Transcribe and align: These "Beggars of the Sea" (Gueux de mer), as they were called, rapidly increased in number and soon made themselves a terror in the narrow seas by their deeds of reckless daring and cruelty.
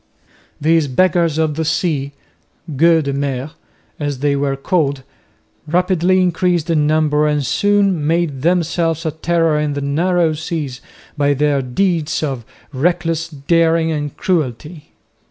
These 0.59 0.87
"Beggars 0.87 1.37
of 1.37 1.53
the 1.53 1.63
Sea" 1.63 2.11
(Gueux 2.75 3.03
de 3.03 3.13
mer), 3.13 3.51
as 3.99 4.17
they 4.17 4.35
were 4.35 4.55
called, 4.55 5.03
rapidly 5.67 6.19
increased 6.23 6.71
in 6.71 6.87
number 6.87 7.27
and 7.27 7.45
soon 7.45 8.07
made 8.07 8.41
themselves 8.41 9.05
a 9.05 9.11
terror 9.11 9.59
in 9.59 9.73
the 9.73 9.81
narrow 9.81 10.33
seas 10.33 10.81
by 11.15 11.35
their 11.35 11.61
deeds 11.61 12.23
of 12.23 12.43
reckless 12.73 13.29
daring 13.29 13.91
and 13.91 14.17
cruelty. 14.17 14.91